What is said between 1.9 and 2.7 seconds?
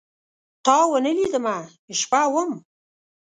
شپه وم